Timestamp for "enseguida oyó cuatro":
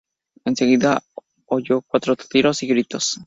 0.45-2.15